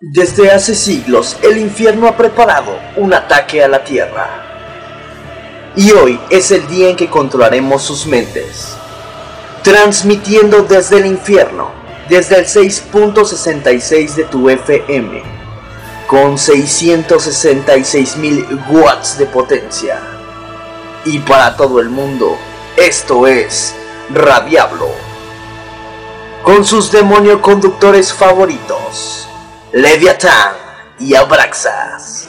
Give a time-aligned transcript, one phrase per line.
[0.00, 4.44] Desde hace siglos el infierno ha preparado un ataque a la tierra.
[5.74, 8.76] Y hoy es el día en que controlaremos sus mentes.
[9.64, 11.72] Transmitiendo desde el infierno,
[12.08, 15.20] desde el 6.66 de tu FM,
[16.06, 20.00] con 666.000 watts de potencia.
[21.06, 22.38] Y para todo el mundo,
[22.76, 23.74] esto es
[24.10, 24.90] Radiablo.
[26.44, 29.27] Con sus demonio conductores favoritos.
[29.78, 30.54] Leviatán
[30.98, 32.28] y Abraxas.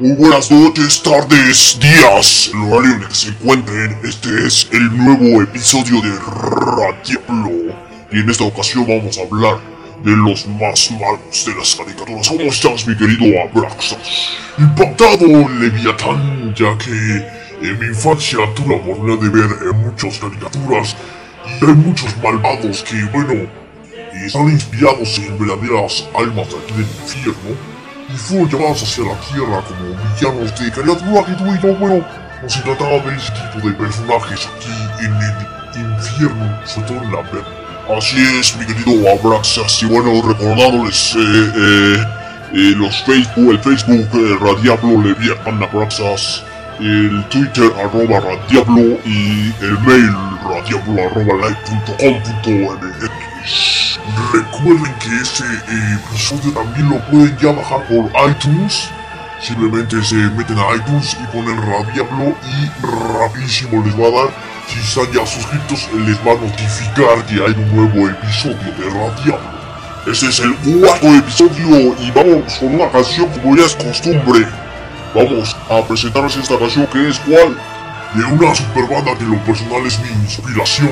[0.00, 3.96] Muy buenas noches, tardes, días, en el que se encuentren.
[4.02, 7.72] Este es el nuevo episodio de Radiablo.
[8.10, 9.60] Y en esta ocasión vamos a hablar
[10.02, 12.28] de los más malos de las caricaturas.
[12.28, 14.30] ¿Cómo estás, mi querido Abraxas?
[14.58, 20.96] Impactado, Leviatán, ya que en mi infancia tuve la oportunidad de ver eh, muchas caricaturas
[21.44, 23.46] hay muchos malvados que, bueno,
[24.24, 27.56] están inspirados en verdaderas almas de aquí del infierno
[28.12, 32.06] y fueron llevados hacia la tierra como villanos de caricatura que yo, bueno,
[32.42, 37.64] nos encantaba ver ese tipo de personajes aquí en el infierno, sobre todo verga.
[37.96, 42.04] Así es, mi querido Abraxas, y bueno, recordándoles eh, eh,
[42.54, 44.08] eh, los Facebook, el Facebook
[44.40, 46.44] Radiablo Leviathan Abraxas,
[46.80, 53.14] el Twitter arroba Radiablo y el mail radiablo arroba live.com.mx.
[54.32, 58.90] Recuerden que este eh, episodio también lo pueden ya bajar por iTunes.
[59.40, 62.70] Simplemente se meten a iTunes y ponen Radiablo y
[63.18, 64.30] rapidísimo les va a dar.
[64.68, 69.54] Si están ya suscritos, les va a notificar que hay un nuevo episodio de Radiablo.
[70.10, 74.63] Este es el cuarto episodio y vamos con una canción como ya es costumbre.
[75.14, 77.56] Vamos a presentarles esta canción que es cuál?
[78.14, 80.90] De una super banda que lo personal es mi inspiración,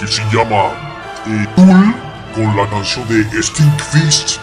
[0.00, 0.72] que se llama
[1.26, 1.94] eh, Tool,
[2.34, 4.40] con la canción de Stink Fist.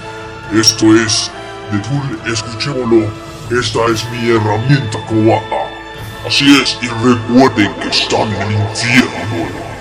[0.53, 1.29] Esto es
[1.73, 3.11] de Tool, escuchémoslo.
[3.51, 5.63] Esta es mi herramienta coata.
[6.25, 9.72] Así es, y recuerden que están en el infierno.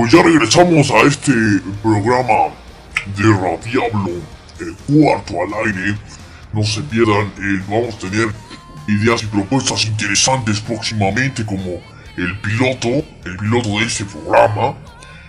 [0.00, 1.32] Pues ya regresamos a este
[1.82, 2.54] programa
[3.18, 4.12] de Radiablo,
[4.58, 5.94] el cuarto al aire.
[6.54, 8.28] No se pierdan, eh, vamos a tener
[8.88, 11.82] ideas y propuestas interesantes próximamente como
[12.16, 12.88] el piloto,
[13.26, 14.74] el piloto de este programa.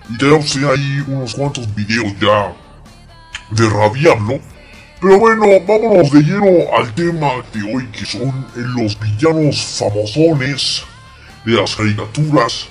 [0.10, 2.54] Y tenemos ahí unos cuantos videos ya
[3.50, 4.40] de Radiablo.
[5.02, 10.82] Pero bueno, vámonos de lleno al tema de hoy que son los villanos famosones
[11.44, 12.71] de las caricaturas.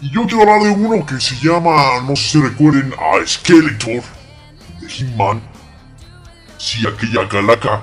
[0.00, 4.02] Y yo quiero hablar de uno que se llama, no sé si recuerden, a Skeletor
[4.80, 5.40] de He-Man.
[6.58, 7.82] Sí, aquella calaca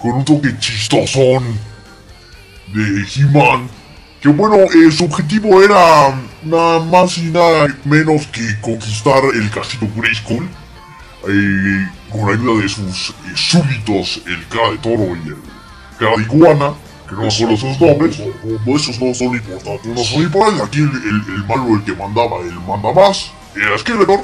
[0.00, 1.58] con un toque chistosón
[2.68, 3.68] de He-Man.
[4.20, 9.88] Que bueno, eh, su objetivo era nada más y nada menos que conquistar el castillo
[9.96, 10.48] Grayskull.
[11.28, 15.36] Eh, con ayuda de sus eh, súbditos, el cara de toro y el
[15.98, 16.72] cara de iguana
[17.08, 18.22] que no me acuerdo sus nombres,
[18.66, 22.40] no, esos no son importantes, no son importantes, aquí el, el, malo, el que mandaba,
[22.40, 24.20] el mandamás, era Skeletor,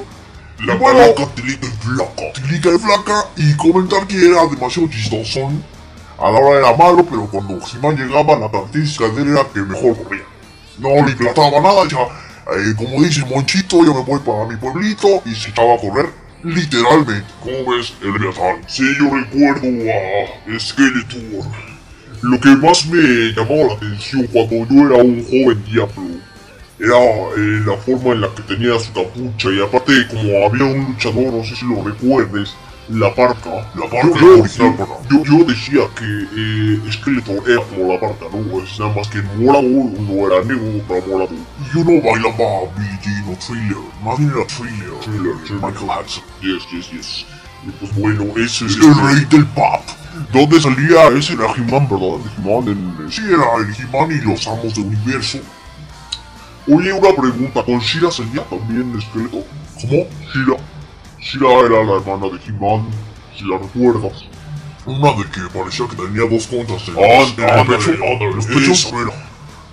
[0.60, 5.64] la bueno, flaca, tilica y flaca, tilica y flaca, y comentar que era demasiado chistosón,
[6.18, 9.60] a la hora era malo, pero cuando He-Man llegaba, la característica de él era que
[9.60, 10.24] mejor corría,
[10.78, 12.00] no le plataba nada, ya,
[12.52, 16.10] eh, como dice Monchito, yo me voy para mi pueblito, y se echaba a correr,
[16.42, 18.60] literalmente, como ves, el Leviatán.
[18.66, 21.73] Sí, yo recuerdo a Skeletor
[22.24, 26.02] lo que más me llamaba la atención cuando yo era un joven Diablo
[26.80, 30.86] era eh, la forma en la que tenía su capucha y aparte como había un
[30.86, 32.54] luchador, no sé si lo recuerdes,
[32.88, 38.62] la parca, la parca yo, yo, decía que eh, Skeletor era como la parca, ¿no?
[38.62, 41.30] Es nada más que morado, no era negro, era morado.
[41.32, 46.24] Y yo no bailaba BG, no thriller, más bien era thriller, thriller, Michael Hudson.
[46.42, 47.26] Yes, yes, yes.
[47.66, 49.82] Y pues bueno, ese es el rey del pop.
[50.32, 51.08] ¿Dónde salía?
[51.08, 52.20] Ese era He-Man, ¿verdad?
[52.38, 53.10] He-Man en...
[53.10, 55.38] Sí, era el He-Man y los amos del universo.
[56.66, 59.44] Oye, una pregunta, ¿con Shira salía también esqueleto?
[59.80, 60.06] ¿Cómo?
[60.32, 60.56] Shira.
[61.20, 62.88] Shira era la hermana de He-Man,
[63.36, 64.24] si la recuerdas.
[64.86, 67.64] Una de que parecía que tenía dos conchas en ah,
[68.34, 68.92] los pechos.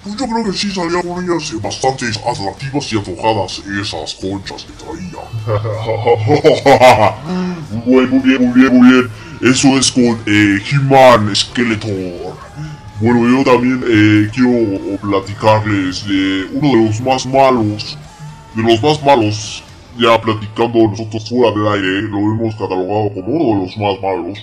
[0.04, 4.74] Pues yo creo que sí salía con ellas bastante atractivas y antojadas esas conchas que
[4.74, 5.22] traía.
[7.86, 9.08] muy bien, muy bien, muy bien.
[9.42, 12.36] Eso es con eh, He-Man Skeletor.
[13.00, 17.96] Bueno, yo también eh, quiero platicarles de uno de los más malos.
[18.56, 19.64] De los más malos.
[20.00, 24.40] Ya platicando nosotros fuera del aire, lo hemos catalogado como uno de los más malos.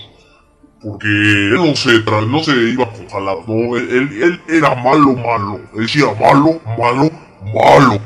[0.82, 5.60] Porque él no se, no se iba con jaladas, no, él, él, era malo, malo.
[5.74, 7.10] Él decía malo, malo,
[7.52, 8.00] malo.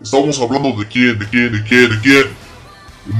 [0.00, 2.24] Estamos hablando de quién, de quién, de quién, de quién.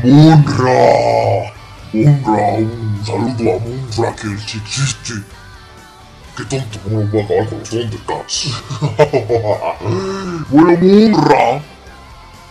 [0.03, 1.53] Munra.
[1.93, 5.15] Munra, un saludo a Munra que sí existe.
[6.37, 8.63] Qué tonto, no va a acabar con los Thundercats.
[10.49, 11.63] bueno, Munra.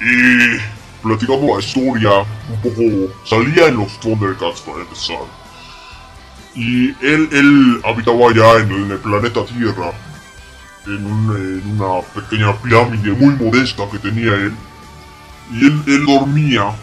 [0.01, 0.60] Y
[1.01, 5.42] platicando la historia, un poco salía en los Thundercats para empezar.
[6.55, 9.91] Y él, él habitaba allá en el, planeta Tierra,
[10.86, 14.53] en, en, una pequeña pirámide muy modesta que tenía él.
[15.51, 16.74] Y él, él dormía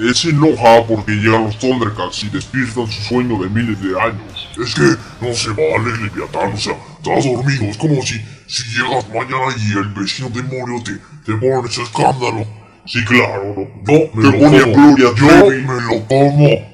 [0.00, 4.48] él se enoja porque llegan los Thundercats y despiertan su sueño de miles de años.
[4.58, 7.64] Es que no se vale, Leviatán, o sea, estás dormido.
[7.64, 10.92] Es como si, si llegas mañana y el vecino demonio te,
[11.24, 12.46] te pone ese escándalo.
[12.86, 13.62] Sí, claro, no.
[13.62, 16.69] No, te pone a Gloria Yo me lo tomo.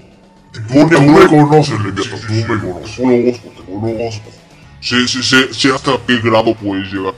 [0.58, 2.96] A Tú me conoces, Leviatán, tú me conoces.
[2.96, 4.30] Conozco, te conozco.
[4.80, 5.08] Sé,
[5.52, 7.14] sé, hasta qué grado puedes llegar.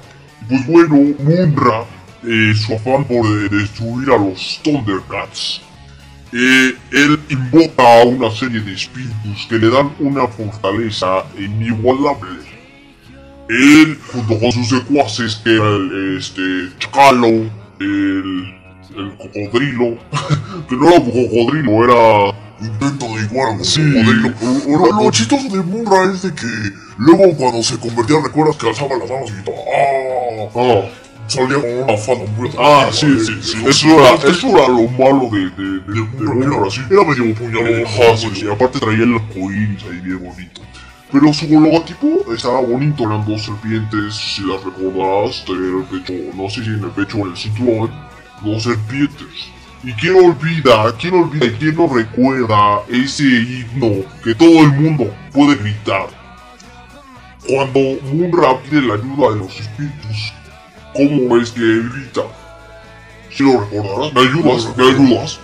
[0.49, 1.85] Pues bueno, Munra,
[2.25, 5.61] eh, su afán por destruir a los Thundercats
[6.33, 12.28] eh, él invoca a una serie de espíritus que le dan una fortaleza inigualable.
[13.49, 17.26] Él, junto con sus secuaces, que era el este, Chacalo,
[17.80, 18.54] el,
[18.95, 19.97] el cocodrilo,
[20.68, 25.02] que no era un cocodrilo, era intento de igual sí, cocodrilo.
[25.02, 26.46] Lo, chistoso de Munra es de que
[26.98, 30.48] luego cuando se convertía, recuerdas que alzaba las manos y gritaba ¡Ah!
[30.56, 33.58] ah salía con una falda muy Ah, sí, sí, sí.
[33.66, 36.80] Eso era, eso era lo malo de, de, de, sí.
[36.90, 37.84] Era medio puñalón.
[38.34, 40.62] y aparte traía el arcoíris ahí bien bonito.
[41.10, 46.50] Pero su logotipo estaba bonito, eran dos serpientes, si las recordarás, tenía el pecho, no
[46.50, 47.90] sé si en el pecho o en el cinturón,
[48.42, 49.50] dos serpientes.
[49.85, 55.14] ¿Y quién olvida, quién olvida y quién no recuerda ese himno que todo el mundo
[55.32, 56.08] puede gritar?
[57.47, 57.80] Cuando
[58.12, 60.32] Munra pide la ayuda de los espíritus
[60.99, 62.23] cómo es que grita.
[63.30, 64.76] Si lo recordarás, ¿me ayudas?
[64.76, 65.40] ¿Me ayudas?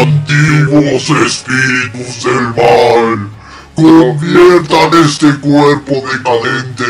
[0.00, 3.28] Antiguos espíritus del mal,
[3.74, 6.84] conviertan este cuerpo decadente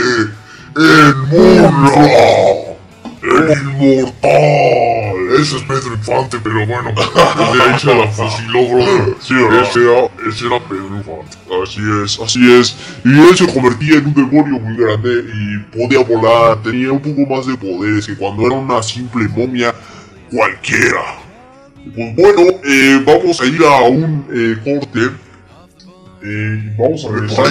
[0.76, 1.92] en Munra,
[5.94, 9.16] Infante, pero bueno, de ahí se la fusiló, bro.
[9.20, 11.36] Sí, ese era, ese era Pedro Infante.
[11.62, 12.76] Así es, así es.
[13.04, 17.34] Y él se convertía en un demonio muy grande y podía volar, tenía un poco
[17.34, 19.74] más de poderes que cuando era una simple momia
[20.30, 21.24] cualquiera.
[21.94, 25.10] Pues bueno, eh, vamos a ir a un eh, corte.
[26.22, 27.46] Eh, vamos a regresar.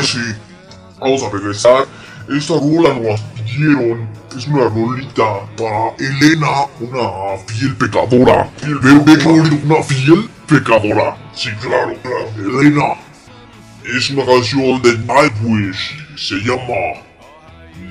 [1.00, 1.86] Vamos a regresar.
[2.30, 4.08] Esta rola nos pidieron.
[4.36, 8.50] Es una rolita para Elena, una fiel pecadora.
[8.82, 11.16] Ve que una fiel pecadora.
[11.36, 12.60] Sí, claro, claro.
[12.60, 12.96] Elena.
[13.96, 15.98] Es una canción de Nightwish.
[16.16, 17.04] Se llama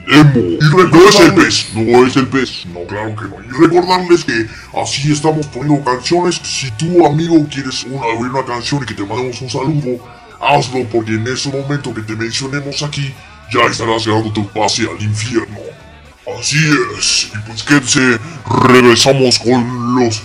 [0.09, 0.41] Emo.
[0.41, 0.59] Y
[0.91, 3.37] no es el pez, no es el pez, no, claro que no.
[3.45, 4.47] Y recordarles que
[4.83, 6.41] así estamos poniendo canciones.
[6.43, 10.05] Si tú, amigo, quieres una, una canción y que te mandemos un saludo,
[10.41, 13.15] hazlo porque en ese momento que te mencionemos aquí,
[13.53, 15.72] ya estarás llevando tu pase al infierno.
[16.27, 16.59] Así
[16.99, 17.31] es.
[17.35, 18.19] Y pues quédense,
[18.65, 20.23] regresamos con los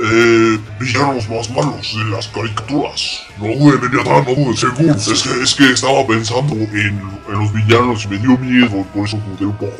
[0.00, 3.22] eh, villanos más malos de las caricaturas.
[3.38, 4.94] No duden, nada, no duden, seguro.
[4.94, 9.06] Es que, es que estaba pensando en, en los villanos y me dio miedo, por
[9.06, 9.76] eso mudé un poco.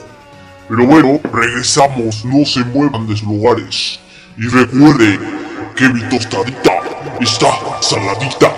[0.69, 4.01] Pero bueno, regresamos, no se muevan de sus lugares.
[4.37, 5.19] Y recuerde
[5.75, 6.73] que mi tostadita
[7.21, 7.49] está
[7.81, 8.55] saladita.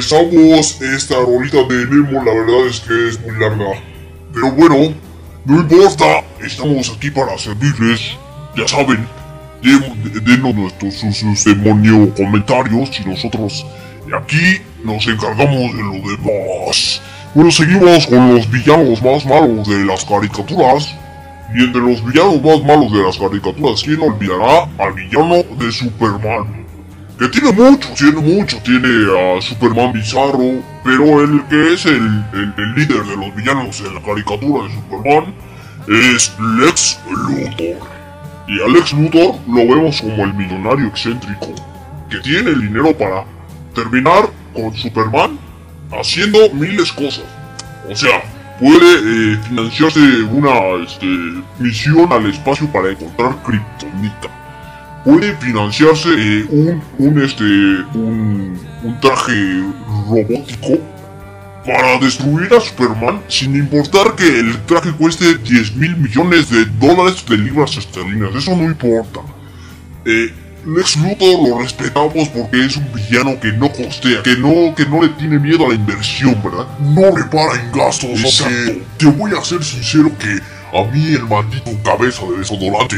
[0.00, 0.80] Regresamos.
[0.80, 3.80] Esta rolita de Nemo, la verdad es que es muy larga.
[4.32, 4.94] Pero bueno,
[5.44, 6.24] no importa.
[6.44, 8.16] Estamos aquí para servirles.
[8.56, 9.06] Ya saben,
[9.62, 13.64] den- denos nuestros sus, sus demonio comentarios y nosotros
[14.16, 17.00] aquí nos encargamos de lo demás.
[17.34, 20.88] Bueno, seguimos con los villanos más malos de las caricaturas.
[21.52, 26.64] Y entre los villanos más malos de las caricaturas, ¿quién olvidará al villano de Superman?
[27.20, 32.74] Que tiene mucho, tiene mucho, tiene a Superman Bizarro, pero el que es el, el-
[32.74, 35.34] líder de los villanos en la caricatura de Superman
[35.86, 37.88] es Lex Luthor.
[38.48, 41.54] Y a Lex Luthor lo vemos como el millonario excéntrico,
[42.08, 43.24] que tiene el dinero para
[43.74, 45.38] terminar con Superman
[45.92, 47.24] haciendo miles cosas.
[47.88, 48.22] O sea,
[48.58, 50.00] puede eh, financiarse
[50.32, 51.06] una este,
[51.58, 54.28] misión al espacio para encontrar Kryptonita.
[55.04, 59.62] Puede financiarse eh, un, un, este, un, un traje
[60.08, 60.78] robótico
[61.64, 67.24] para destruir a Superman sin importar que el traje cueste 10 mil millones de dólares
[67.28, 68.34] de libras esterlinas.
[68.34, 69.20] Eso no importa.
[70.04, 70.32] Eh,
[70.66, 75.02] Lex Luthor lo respetamos porque es un villano que no costea, que no, que no
[75.02, 76.66] le tiene miedo a la inversión, ¿verdad?
[76.80, 78.72] No repara en gastos, Exacto.
[78.98, 82.96] Te voy a ser sincero que a mí el maldito cabeza de desodorante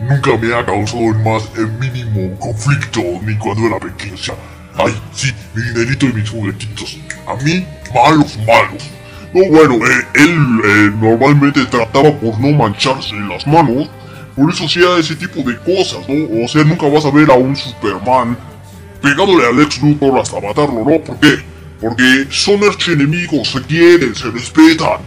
[0.00, 3.78] nunca me ha causado el más el mínimo conflicto ni cuando era
[4.16, 4.34] sea,
[4.76, 6.98] ay, sí, mi dinerito y mis juguetitos.
[7.26, 8.90] A mí, malos, malos.
[9.34, 13.90] No, bueno, eh, él eh, normalmente trataba por no mancharse las manos
[14.38, 16.44] por eso hacía ese tipo de cosas, ¿no?
[16.44, 18.38] O sea, nunca vas a ver a un Superman
[19.02, 21.00] pegándole a Lex Luthor hasta matarlo, ¿no?
[21.00, 21.42] ¿Por qué?
[21.80, 25.00] Porque son archienemigos, se quieren, se respetan.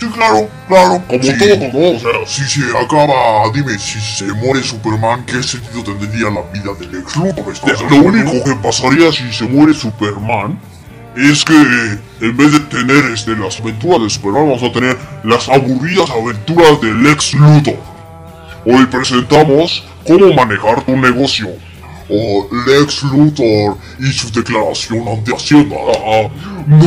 [0.00, 1.02] Sí, claro, claro.
[1.06, 1.32] Como Sí.
[1.38, 1.96] todo, ¿no?
[1.96, 6.72] O sea, Si se acaba, dime, si se muere Superman, ¿qué sentido tendría la vida
[6.78, 7.52] del ex Luthor?
[7.52, 10.58] ¿Estás de lo único que pasaría si se muere Superman
[11.16, 11.54] es que
[12.20, 16.80] en vez de tener este, las aventuras de Superman, vamos a tener las aburridas aventuras
[16.80, 17.76] de Lex Luthor.
[18.64, 21.48] Hoy presentamos cómo manejar tu negocio.
[22.12, 25.76] O Lex Luthor y su declaración ante Hacienda.
[26.66, 26.80] No,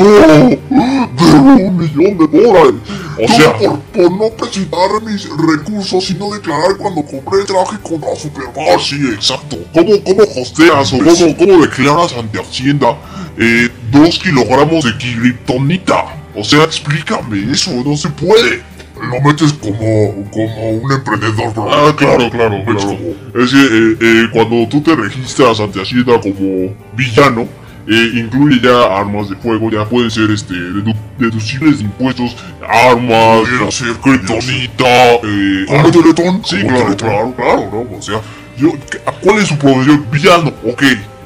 [1.18, 2.74] debo un millón de dólares.
[3.14, 7.46] O Todo sea, por, por no presentar mis recursos y no declarar cuando compré el
[7.46, 8.80] traje contra Superman.
[8.80, 9.58] Sí, exacto.
[9.74, 12.98] ¿Cómo, cómo hosteas o cómo, cómo declaras ante Hacienda
[13.38, 16.06] eh, dos kilogramos de kriptonita?
[16.36, 18.64] O sea, explícame, eso no se puede.
[19.12, 21.70] Lo metes como, como un emprendedor, bro.
[21.72, 22.64] Ah, claro, claro, claro.
[22.66, 27.48] como- Es que eh, eh, cuando tú te registras ante Hacienda como villano,
[27.88, 32.36] eh, incluye ya armas de fuego, ya pueden ser este dedu- deducibles de impuestos,
[32.68, 36.42] armas, Pudiera ser, kriptonita, eh, ¿Como Teletón?
[36.46, 37.10] Sí, Como claro, Teletón.
[37.10, 37.98] claro, claro, ¿no?
[37.98, 38.22] O sea,
[38.58, 40.06] yo, ¿qué- ¿cuál es su profesión?
[40.12, 40.84] Villano, ok.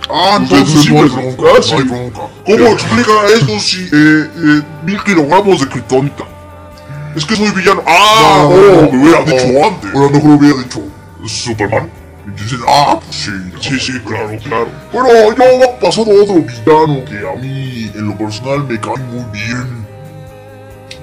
[0.10, 1.76] Ah, entonces no hay bronca, no sí.
[1.76, 2.20] hay bronca.
[2.46, 6.24] ¿Cómo Pero- explica esto si eh, eh, mil kilogramos de kriptonita?
[7.17, 7.82] Es que soy villano.
[7.88, 9.91] Ah, No, oh, no, me hubiera dicho antes.
[9.91, 10.82] Bueno, mejor hubiera dicho
[11.25, 11.89] Superman.
[12.27, 13.32] Dices, ah, pues sí.
[13.60, 14.67] Sí, sí, claro, claro.
[14.93, 19.25] Bueno, yo pasando a otro villano que a mí en lo personal me cae muy
[19.32, 19.88] bien.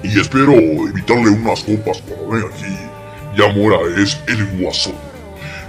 [0.03, 2.77] Y espero evitarle unas copas cuando venga aquí.
[3.37, 4.95] Ya muera, es el Guasón.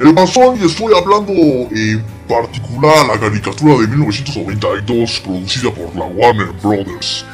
[0.00, 6.52] El Guasón, y estoy hablando en particular la caricatura de 1992 producida por la Warner
[6.62, 7.24] Brothers.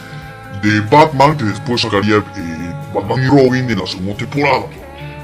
[0.63, 2.62] De Batman que después sacaría eh,
[2.93, 4.67] Batman y Robin en la segunda temporada.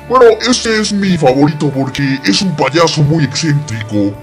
[0.08, 4.14] Bueno, este es mi favorito porque es un payaso muy excéntrico.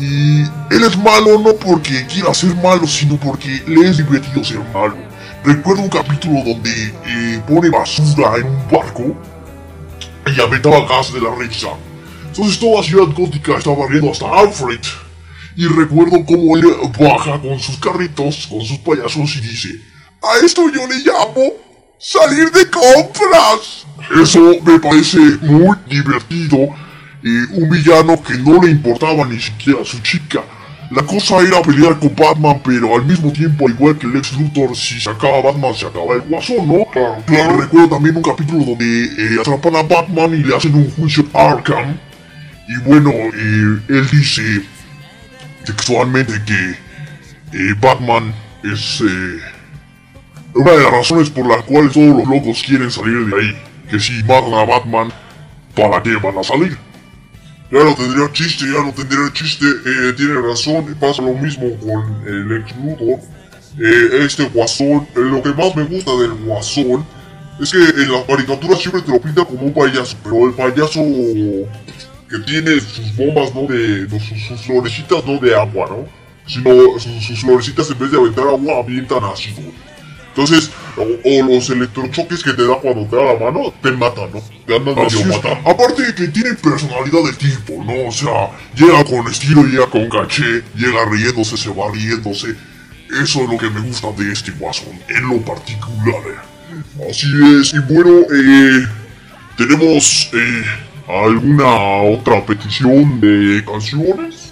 [0.00, 4.60] Y él es malo no porque quiera ser malo, sino porque le es divertido ser
[4.72, 4.96] malo.
[5.44, 9.14] Recuerdo un capítulo donde eh, pone basura en un barco
[10.26, 11.68] y aventaba gas de la risa.
[12.26, 14.80] Entonces toda Ciudad Gótica estaba riendo hasta Alfred.
[15.54, 16.66] Y recuerdo cómo él
[16.98, 19.80] baja con sus carritos, con sus payasos y dice,
[20.22, 21.52] a esto yo le llamo
[21.98, 23.86] salir de compras.
[24.22, 26.68] Eso me parece muy divertido.
[27.22, 30.42] Y un villano que no le importaba ni siquiera a su chica.
[30.92, 34.76] La cosa era pelear con Batman, pero al mismo tiempo, al igual que Lex Luthor,
[34.76, 36.84] si se acaba Batman, se acaba el guasón, ¿no?
[36.92, 37.56] Claro, claro.
[37.56, 41.98] Recuerdo también un capítulo donde eh, atrapan a Batman y le hacen un juicio Arkham.
[42.68, 44.62] Y bueno, eh, él dice
[45.64, 46.70] textualmente que
[47.52, 48.32] eh, Batman
[48.62, 49.40] es eh,
[50.56, 53.56] una de las razones por las cuales todos los locos quieren salir de ahí.
[53.90, 55.12] Que si matan a Batman,
[55.74, 56.76] ¿para qué van a salir?
[57.70, 59.66] Ya no tendría chiste, ya no tendría chiste.
[59.66, 63.20] Eh, tiene razón, pasa lo mismo con el ex Luthor.
[63.78, 67.04] Eh, este guasón, eh, lo que más me gusta del guasón
[67.60, 71.02] es que en las caricaturas siempre te lo pinta como un payaso, pero el payaso
[71.02, 73.62] que tiene sus bombas, ¿no?
[73.66, 75.38] De, sus florecitas, ¿no?
[75.38, 76.26] De agua, ¿no?
[76.46, 79.62] sino sus, sus florecitas en vez de aventar agua avientan ácido.
[80.36, 84.30] Entonces, o, o los electrochoques que te da cuando te da la mano, te matan,
[84.34, 84.42] ¿no?
[84.66, 85.70] Te andan Así medio matando.
[85.70, 88.08] Aparte de que tiene personalidad de tipo, ¿no?
[88.08, 92.54] O sea, llega con estilo, llega con caché, llega riéndose, se va riéndose.
[93.22, 96.20] Eso es lo que me gusta de este guasón, en lo particular.
[97.08, 98.86] Así es, y bueno, eh,
[99.56, 100.64] tenemos eh,
[101.08, 104.45] alguna otra petición de canciones.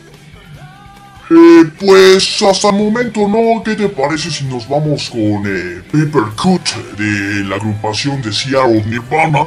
[1.37, 6.31] Eh, pues hasta el momento no, ¿qué te parece si nos vamos con eh, Paper
[6.41, 9.47] Cut de la agrupación de Seattle Nirvana?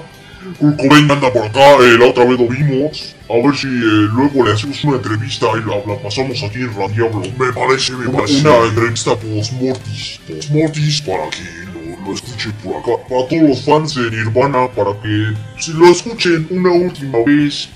[0.60, 3.15] Kurt Cobain anda por acá, eh, la otra vez lo vimos.
[3.30, 6.73] A ver si eh, luego le hacemos una entrevista y la, la pasamos aquí en
[6.73, 7.21] Radiablo.
[7.38, 8.41] Me parece, me Una, parece.
[8.41, 10.19] una entrevista post-mortis.
[10.28, 12.91] Post-mortis para que lo, lo escuche por acá.
[13.10, 17.69] Para todos los fans de Nirvana, para que si lo escuchen una última vez,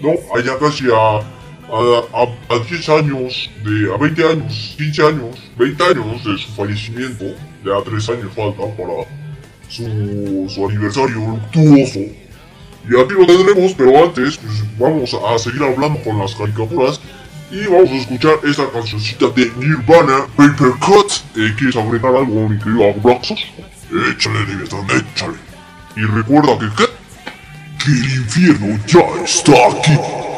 [0.00, 0.10] ¿no?
[0.36, 1.20] Allá casi a,
[1.72, 6.52] a, a, a 10 años, de, a 20 años, 15 años, 20 años de su
[6.52, 7.24] fallecimiento,
[7.64, 9.06] ya 3 años faltan para
[9.68, 12.00] su, su aniversario luctuoso.
[12.84, 17.00] Y aquí lo tendremos, pero antes pues, vamos a seguir hablando con las caricaturas
[17.50, 21.12] y vamos a escuchar esta cancioncita de Nirvana, Paper Cut.
[21.36, 23.40] Eh, ¿Quieres agregar algo, mi querido Abraxos?
[24.10, 25.38] Échale, Leviatán, échale.
[25.96, 26.84] Y recuerda que, ¿qué?
[27.84, 30.31] Que el infierno ya está aquí.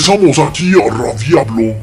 [0.00, 1.76] Regresamos aquí a Radiablo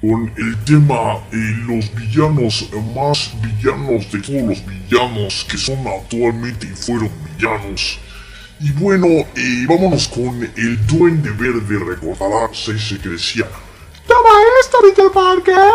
[0.00, 1.36] con el tema eh,
[1.68, 8.00] los villanos más villanos de todos los villanos que son actualmente y fueron villanos.
[8.58, 13.46] Y bueno, eh, vámonos con el Duende Verde, recordarás ese que decía
[14.08, 14.30] Toma
[14.62, 15.72] esto, Peter Parker.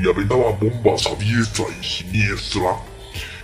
[0.00, 2.76] y aventaba bombas a diestra y siniestra.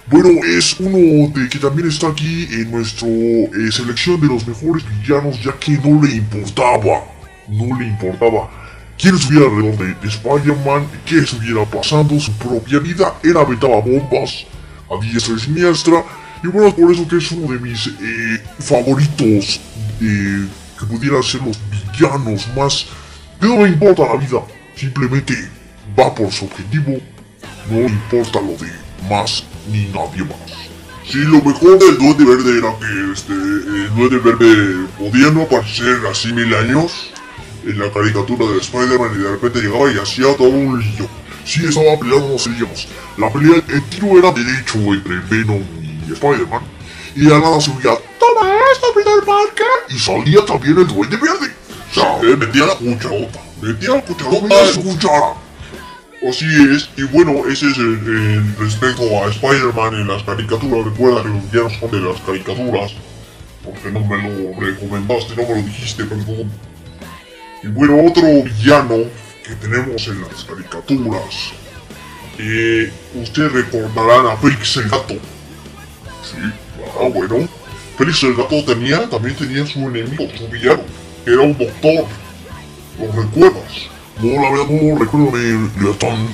[0.07, 3.09] Bueno, es uno de que también está aquí en nuestra
[3.73, 7.14] selección de los mejores villanos, ya que no le importaba,
[7.49, 8.51] no le importaba.
[8.99, 14.47] Quién estuviera alrededor de, de Spider-Man, qué estuviera pasando, su propia vida, él aventaba bombas.
[14.91, 16.05] A diestra y siniestra,
[16.43, 19.61] y bueno, por eso que es uno de mis eh, favoritos,
[20.01, 20.47] eh,
[20.79, 22.87] que pudieran ser los villanos más...
[23.41, 24.41] que no le importa la vida,
[24.77, 25.35] simplemente
[25.99, 27.01] va por su objetivo,
[27.71, 28.71] no le importa lo de
[29.09, 30.53] más ni nadie más.
[31.11, 35.99] Sí, lo mejor del Duende Verde era que este, el Duende Verde podía no aparecer
[36.11, 37.11] así mil años
[37.67, 41.09] en la caricatura de Spider-Man y de repente llegaba y hacía todo un lío.
[41.45, 42.89] Sí, estaba peleando unos líos.
[43.19, 45.63] La pelea, el tiro era derecho entre Venom
[46.09, 46.63] y Spider-Man.
[47.17, 49.67] Y de nada subía, Toma esto, Peter Parker.
[49.89, 51.53] y salía también el Duende Verde.
[51.91, 53.41] O sea, eh, metía la cucharota.
[53.63, 55.35] Metía la cucharota de cuchara.
[56.29, 60.87] Así es, y bueno, ese es el, el respecto a Spider-Man en las caricaturas.
[60.87, 62.93] Recuerda que los villanos son de las caricaturas.
[63.63, 66.51] Porque no me lo recomendaste, no me lo dijiste, perdón.
[67.65, 69.05] Y bueno, otro villano
[69.43, 71.53] que tenemos en las caricaturas.
[72.39, 75.15] Eh, ustedes recordarán a Félix el Gato.
[75.15, 76.37] Sí,
[77.01, 77.49] ah, bueno.
[77.97, 80.83] Félix el Gato tenía, también tenía su enemigo, su villano,
[81.25, 82.05] era un doctor.
[83.01, 83.89] ¿Lo recuerdas?
[84.21, 86.29] No, la verdad no recuerdo, mi Leotón.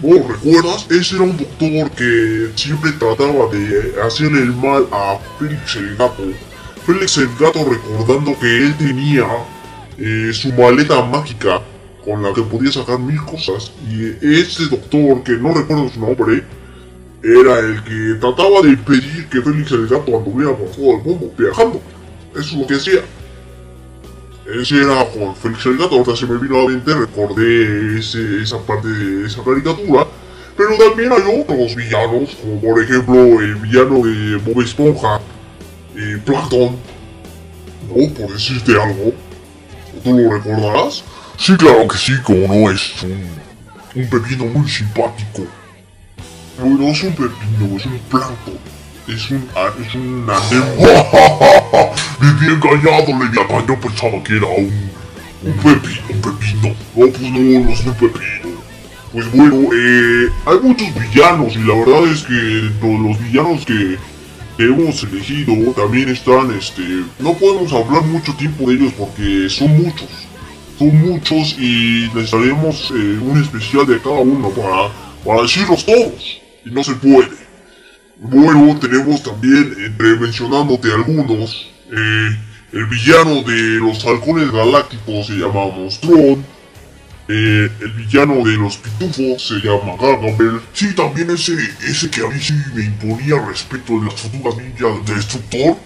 [0.00, 0.86] ¿No lo recuerdas?
[0.90, 6.22] Ese era un doctor que siempre trataba de hacerle el mal a Félix el Gato.
[6.86, 9.26] Félix el Gato recordando que él tenía
[9.98, 11.60] eh, su maleta mágica
[12.04, 13.72] con la que podía sacar mil cosas.
[13.88, 14.04] Y
[14.40, 16.42] este doctor, que no recuerdo su nombre,
[17.22, 21.32] era el que trataba de impedir que Félix el Gato anduviera por todo el mundo
[21.38, 21.80] viajando.
[22.32, 23.00] Eso es lo que hacía.
[24.60, 28.42] Ese era Juan Félix el Gato, ahorita se me vino a la mente, recordé ese-
[28.42, 30.06] esa parte de esa caricatura.
[30.56, 35.20] Pero también hay otros villanos, como por ejemplo el villano de Bob Esponja,
[35.96, 36.76] eh, Plankton.
[37.88, 39.12] No, por decirte algo.
[40.02, 41.04] ¿Tú lo recordarás?
[41.38, 43.28] Sí, claro que sí, como no es un,
[43.94, 45.46] un pepino muy simpático.
[46.58, 48.58] No, no es un pepino, es un plancton.
[49.08, 50.26] Es un, ah, es un.
[52.20, 53.66] Viví engañado, Leviatán.
[53.66, 54.90] Yo pensaba que era un,
[55.42, 56.68] un pepino, un pepino.
[56.94, 58.54] No, pues no, no es un pepino.
[59.12, 63.96] Pues bueno, eh, hay muchos villanos y la verdad es que los villanos que
[64.58, 66.82] hemos elegido también están, este,
[67.18, 70.08] no podemos hablar mucho tiempo de ellos porque son muchos.
[70.78, 74.88] Son muchos y necesitaremos eh, un especial de cada uno para,
[75.24, 76.40] para decirlos todos.
[76.64, 77.44] Y no se puede.
[78.16, 82.38] Bueno, tenemos también, entre mencionándote algunos, eh,
[82.72, 86.44] el villano de los halcones galácticos se llama Monstrón.
[87.26, 90.60] Eh, el villano de los pitufos se llama Gargamel.
[90.74, 91.54] Sí, también ese,
[91.88, 95.76] ese que a mí sí me imponía respeto de las futuras ninjas de Destructor.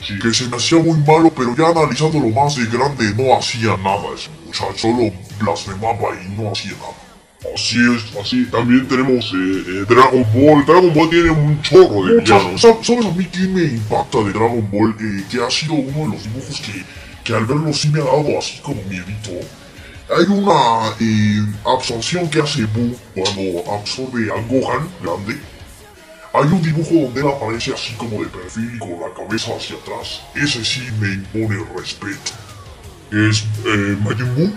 [0.00, 3.76] Sí, que se me hacía muy malo, pero ya analizándolo más de grande no hacía
[3.76, 7.52] nada ese muchacho, solo blasfemaba y no hacía nada.
[7.54, 8.44] Así es, así.
[8.46, 10.64] También tenemos eh, eh, Dragon Ball.
[10.64, 12.60] Dragon Ball tiene un chorro de villanos.
[12.60, 14.96] Sa- ¿Sabes a mí quién me impacta de Dragon Ball?
[14.98, 16.82] Eh, que ha sido uno de los dibujos que,
[17.22, 19.30] que al verlo sí me ha dado así como miedito.
[20.08, 25.36] Hay una eh, absorción que hace Buu cuando absorbe a Gohan grande.
[26.32, 29.74] Hay un dibujo donde él aparece así como de perfil y con la cabeza hacia
[29.76, 30.22] atrás.
[30.36, 32.30] Ese sí me impone respeto.
[33.10, 34.52] Es eh, Majin Buu.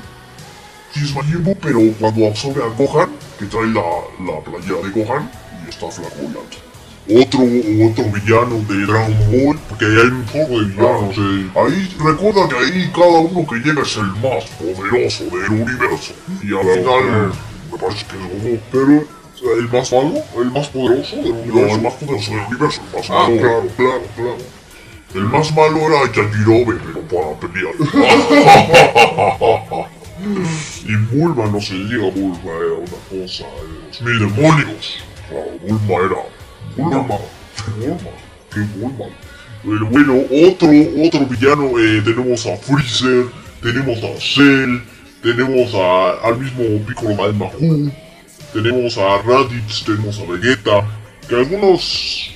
[0.93, 3.09] Sí es Majin Buu, pero cuando absorbe a Gohan,
[3.39, 3.81] que trae la,
[4.19, 5.31] la playera de Gohan
[5.65, 6.68] y está flaco y alto.
[7.12, 11.17] Otro, otro villano de Dragon Ball, porque hay un poco de villanos.
[11.17, 11.50] eh.
[11.56, 16.13] Ahí recuerda que ahí cada uno que llega es el más poderoso del universo.
[16.43, 17.34] Y al final
[17.72, 18.22] me parece que es
[18.72, 19.08] Goku,
[19.41, 21.76] pero el más malo, el más poderoso del universo.
[21.76, 23.38] el más poderoso del universo, el más malo.
[23.38, 24.38] claro, claro, claro.
[25.15, 27.74] El más malo era Yajirobe, pero para pelear.
[30.86, 33.50] y Bulma, no se diga, Bulma era una cosa de
[33.88, 34.99] los mil demonios.
[35.28, 36.22] Claro, Bulma era.
[36.84, 37.17] Bulma.
[37.77, 38.11] Bulma.
[38.53, 39.05] Qué Bulma.
[39.63, 40.13] Pero bueno,
[40.47, 40.69] otro,
[41.05, 43.25] otro villano, eh, tenemos a Freezer,
[43.61, 44.80] tenemos a Cell,
[45.21, 47.91] tenemos a, al mismo Piccolo Mahou,
[48.53, 50.88] tenemos a Raditz, tenemos a Vegeta,
[51.27, 52.32] que algunos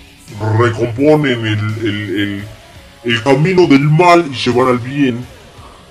[0.60, 2.44] recomponen el, el, el,
[3.06, 5.26] el camino del mal y se van al bien,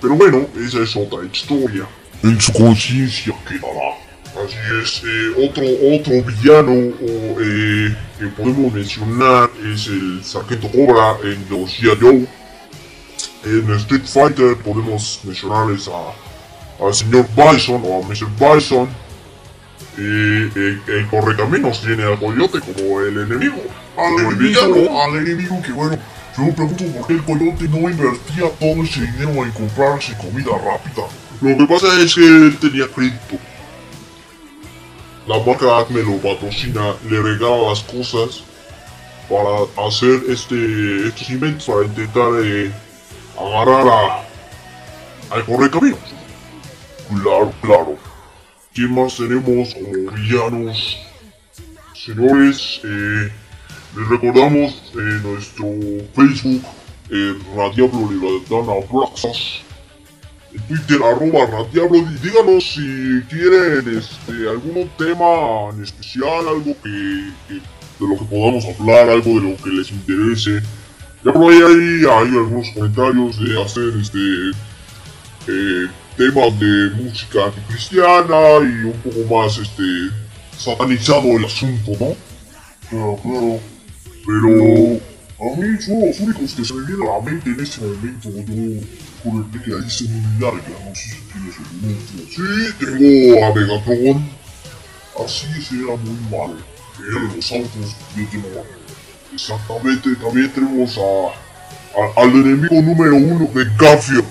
[0.03, 1.87] Pero bueno, esa es otra historia.
[2.23, 4.02] En su conciencia quedará.
[4.35, 5.65] Así es, eh, otro,
[5.95, 11.99] otro villano o, eh, que podemos mencionar es el Sargento Cobra en los G.I.
[12.01, 12.27] Joe.
[13.45, 18.29] En Street Fighter podemos mencionarles a, al señor Bison o a Mr.
[18.39, 18.89] Bison.
[19.99, 23.63] Eh, eh, el Correcaminos tiene al Coyote como el enemigo.
[23.99, 25.03] Al el enemigo, villano.
[25.03, 25.99] al enemigo que bueno,
[26.39, 30.53] yo me pregunto por qué el coyote no invertía todo ese dinero en comprarse comida
[30.57, 31.07] rápida.
[31.43, 33.37] Lo que pasa es que él tenía crédito.
[35.27, 38.43] La marca Acme lo patrocina, le regala las cosas
[39.31, 42.73] para hacer este, estos inventos, para intentar eh,
[43.39, 46.01] agarrar a, al correcaminos.
[47.09, 47.97] Claro, claro.
[48.75, 50.99] ¿Quién más tenemos como villanos?
[51.95, 53.31] Señores, eh,
[53.97, 55.67] les recordamos en nuestro
[56.17, 56.63] Facebook,
[57.11, 58.09] eh, Radiablo
[58.51, 59.63] abrazos.
[59.69, 59.72] En
[60.61, 68.09] Twitter, arroba Radiablo, y díganos si quieren este, algún tema en especial, algo que, de
[68.09, 70.63] lo que podamos hablar, algo de lo que les interese.
[71.25, 74.51] Ya por ahí hay, hay algunos comentarios de hacer este
[75.49, 75.87] eh,
[76.17, 79.83] temas de música anticristiana y un poco más este
[80.59, 82.17] satanizado el asunto, ¿no?
[82.91, 83.61] Claro, claro.
[84.27, 85.01] Pero
[85.41, 88.31] A mí son los únicos que se me vienen a la mente en este momento.
[88.31, 88.43] Yo
[89.23, 92.25] juré que ahí se me larga, no sé si tienes algún otro.
[92.29, 94.31] sí tengo a Megatron,
[95.25, 96.57] Así ese era muy malo.
[96.99, 98.49] De los autos, yo tengo
[99.35, 101.01] exactamente, también tenemos a,
[102.01, 104.25] a- al enemigo número uno de Garfield,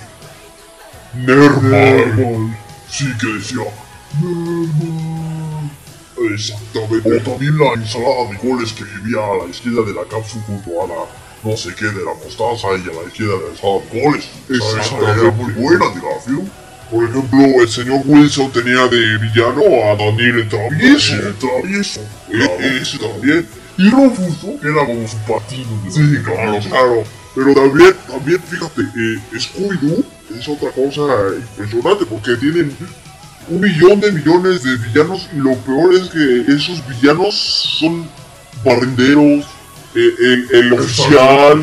[1.14, 2.58] Nermal.
[2.89, 3.64] Sí que decía.
[4.22, 5.72] Normal.
[6.34, 7.18] Exactamente.
[7.18, 10.82] O también la ensalada de goles que vivía a la izquierda de la cápsula junto
[10.84, 11.06] a la
[11.44, 14.26] no sé qué de la mostaza y a la izquierda de la ensalada de goles.
[14.50, 16.50] Esa, era muy buena de Garfield.
[16.92, 21.14] Por ejemplo, el señor Wilson tenía de villano a Daniel el Travieso.
[21.16, 22.02] El travieso.
[22.30, 23.48] E- ese también.
[23.78, 25.82] Y Rufus, que era como su patino.
[25.86, 27.04] de Sí, claro, claro.
[27.34, 30.04] Pero también, también fíjate, eh, Scooby-Doo
[30.38, 31.02] es otra cosa
[31.38, 32.76] impresionante porque tienen
[33.48, 37.34] un millón de millones de villanos y lo peor es que esos villanos
[37.80, 38.08] son
[38.66, 39.46] barrenderos,
[39.96, 41.62] el, el oficial,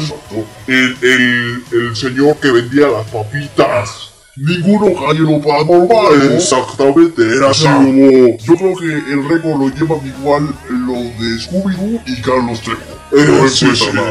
[0.67, 4.13] el, el, el señor que vendía las papitas.
[4.37, 6.29] Ninguno cayó en lo paranormal.
[6.29, 6.35] ¿no?
[6.37, 8.39] Exactamente, era así como...
[8.39, 12.81] Yo creo que el récord lo llevan igual los de Scooby-Doo y Carlos Trejo.
[13.13, 13.67] Eh, No sí.
[13.95, 14.05] No,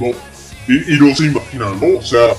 [0.00, 0.14] no.
[0.66, 1.98] Y, y no se imaginan, ¿no?
[1.98, 2.30] O sea,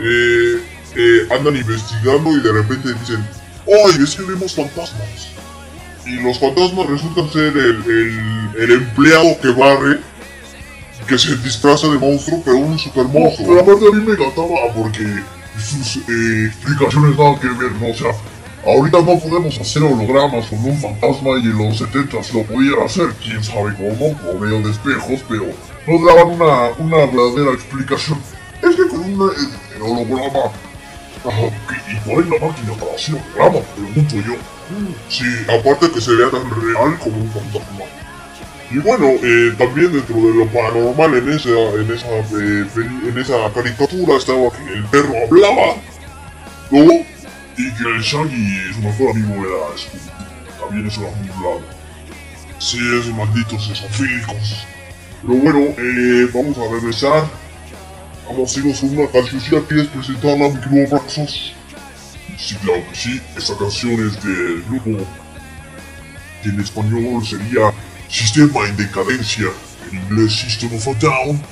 [0.00, 0.60] eh,
[0.96, 3.24] eh, andan investigando y de repente dicen,
[3.68, 5.28] ¡ay, es que vemos fantasmas!
[6.06, 10.00] Y los fantasmas resultan ser el, el empleado que barre,
[11.06, 13.60] que se disfraza de monstruo, pero un super No, pero monstruo.
[13.60, 15.22] aparte a mí me encantaba porque
[15.58, 17.88] sus eh, explicaciones nada que ver, ¿no?
[17.88, 18.10] O sea,
[18.66, 23.08] ahorita no podemos hacer hologramas con un fantasma y en los 70 lo pudiera hacer,
[23.22, 25.46] quién sabe cómo, por medio de espejos, pero
[25.86, 28.18] nos daban una, una verdadera explicación.
[28.62, 30.50] Es que con un eh, holograma,
[31.24, 33.62] ¿y ¿y cuál es la máquina para hacer hologramas?
[33.76, 34.34] Pregunto yo.
[35.10, 37.84] Sí, aparte que se vea tan real como un fantasma.
[38.74, 42.66] Y bueno, eh, también dentro de lo paranormal en esa, en esa, eh,
[43.08, 45.76] en esa caricatura estaba que el perro hablaba.
[46.72, 46.92] ¿No?
[47.56, 50.58] Y que el Shaggy, su mejor amigo era Scooby.
[50.58, 51.62] También eso era muy raro.
[52.58, 54.66] Sí, esos malditos esofílicos.
[55.22, 57.30] Pero bueno, eh, vamos a regresar.
[58.26, 59.60] Vamos a irnos con una cancioncilla.
[59.68, 61.54] ¿Quieres presentarla, mi querido Braxos?
[62.36, 63.20] Sí, claro que sí.
[63.36, 65.06] Esta canción es del grupo
[66.42, 67.72] que en español sería
[68.08, 69.48] Sistema en Decadencia,
[69.90, 71.42] en inglés System of a Down.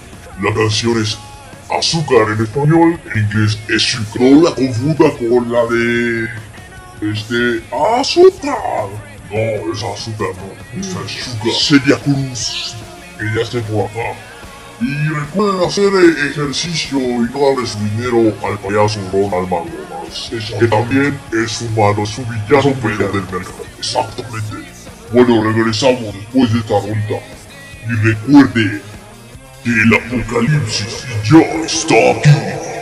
[0.42, 1.18] La canción es
[1.70, 4.20] Azúcar en español, en inglés es Sugar.
[4.20, 6.28] No la confunda con la de...
[7.00, 7.64] Este...
[7.98, 8.88] ¡Azúcar!
[9.30, 10.80] No, es azúcar, no.
[10.80, 11.54] Esta es Sugar.
[11.58, 12.74] Celia Cruz.
[13.18, 14.14] Que ya esté por acá.
[14.80, 20.58] Y recuerden hacer eh, ejercicio y no darle su dinero al payaso Ronald McDonald's.
[20.58, 23.64] Que también es humano, es un villano pero del mercado.
[23.78, 24.71] Exactamente.
[25.12, 27.20] Bueno, regresamos después de esta ronda.
[27.86, 28.80] Y recuerde
[29.62, 32.81] que el apocalipsis ya está aquí.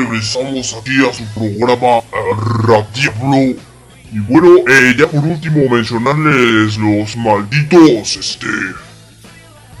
[0.00, 2.04] Regresamos aquí a su programa eh,
[2.64, 3.60] Radiablo.
[4.12, 8.46] Y bueno, eh, ya por último mencionarles los malditos, este...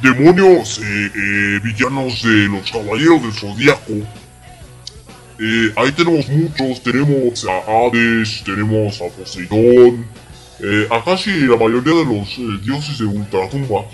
[0.02, 3.92] Demonios, eh, villanos de los Caballeros del Zodíaco.
[5.76, 10.06] Ahí tenemos muchos, tenemos a Hades, tenemos a Poseidón.
[10.90, 13.84] A casi la mayoría de los dioses de Ultratumba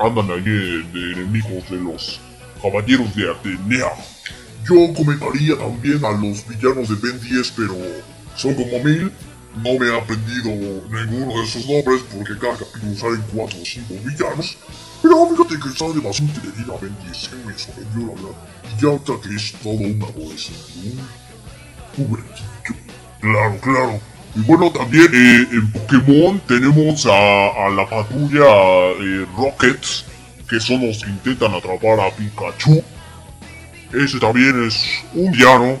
[0.00, 2.20] andan ahí de enemigos de los
[2.60, 3.92] Caballeros de Atenea.
[4.64, 7.76] Yo comentaría también a los villanos de Ben 10, pero
[8.36, 9.12] son como mil.
[9.56, 10.50] No me he aprendido
[10.88, 14.56] ninguno de esos nombres porque cada capítulo salen 4 o 5 villanos.
[15.02, 18.38] Pero fíjate que sale bastante de vida Ben 10, que me sorprendió la verdad.
[18.64, 20.72] Y ya hasta que es todo un adolescente,
[21.98, 22.18] un.
[23.20, 24.00] Claro, claro.
[24.34, 28.46] Y bueno, también eh, en Pokémon tenemos a, a la patrulla
[28.98, 29.84] eh, Rocket,
[30.48, 32.82] que son los que intentan atrapar a Pikachu.
[33.92, 34.84] Ese también es
[35.14, 35.78] un villano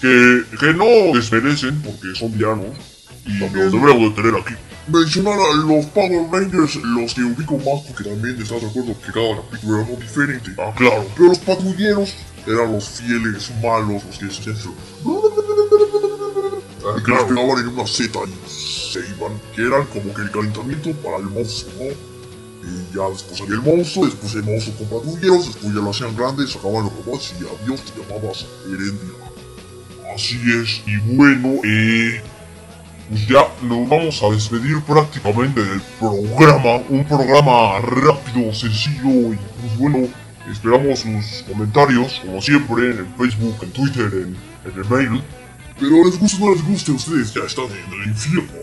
[0.00, 0.84] que, que no
[1.14, 2.76] desmerecen porque son villanos
[3.24, 4.54] y los debemos de tener aquí.
[4.88, 9.12] Mencionar a los Power Rangers, los que ubico más porque también estás de acuerdo que
[9.12, 10.50] cada capítulo era uno diferente.
[10.58, 11.06] Ah, claro.
[11.16, 12.14] Pero los patrulleros
[12.46, 14.52] eran los fieles malos, los que se
[16.86, 20.30] Ah, que los pegaban en una Z y se iban, que eran como que el
[20.30, 22.15] calentamiento para el monstruo, ¿no?
[22.66, 26.16] Y ya después había el monstruo, después el monstruo con patrulleros, después ya lo hacían
[26.16, 29.14] grandes, sacaban los robots y adiós, te llamabas Herendia.
[30.12, 32.20] Así es, y bueno, eh,
[33.08, 39.78] pues ya nos vamos a despedir prácticamente del programa, un programa rápido, sencillo y pues
[39.78, 40.08] bueno,
[40.50, 45.22] esperamos sus comentarios, como siempre, en Facebook, en Twitter, en, en el mail.
[45.78, 48.58] Pero les guste o no les guste, ustedes ya están en el infierno.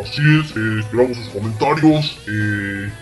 [0.00, 2.92] Así es, eh, esperamos sus comentarios, eh,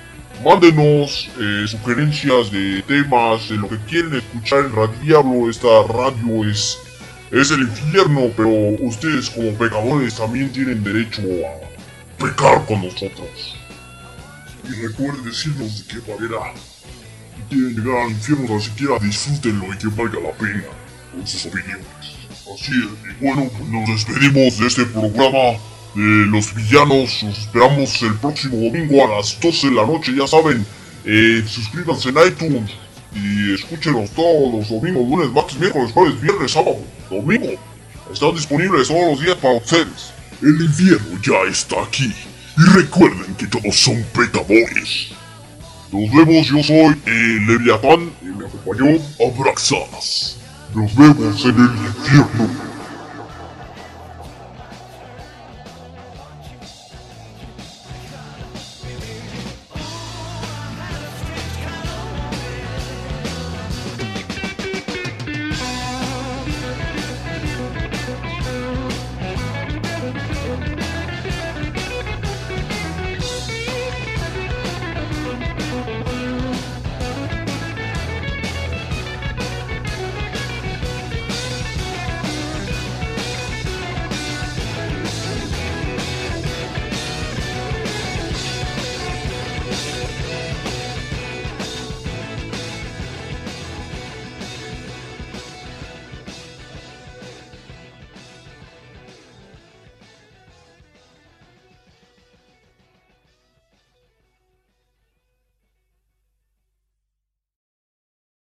[0.44, 6.78] mándenos eh, sugerencias de temas, de lo que quieren escuchar en Radio Esta radio es,
[7.30, 8.48] es el infierno, pero
[8.80, 13.56] ustedes como pecadores también tienen derecho a pecar con nosotros.
[14.64, 16.52] Y recuerden decirnos de qué manera
[17.48, 20.64] quieren llegar al infierno, tan siquiera disfrútenlo y que valga la pena
[21.12, 21.86] con sus opiniones.
[22.54, 25.58] Así es, y bueno, nos despedimos de este programa
[25.96, 27.22] los villanos.
[27.22, 30.64] Nos esperamos el próximo domingo a las 12 de la noche, ya saben.
[31.04, 32.70] Eh, suscríbanse en iTunes
[33.14, 36.78] y escúchenos todos los domingos, lunes, martes, miércoles, jueves, viernes, sábado,
[37.10, 37.52] domingo.
[38.12, 40.12] Están disponibles todos los días para ustedes.
[40.42, 42.12] El infierno ya está aquí.
[42.58, 45.08] Y recuerden que todos son pecadores.
[45.92, 50.38] Nos vemos, yo soy eh, Leviatán y me acompañó Abraxas.
[50.74, 52.75] Nos vemos en el infierno.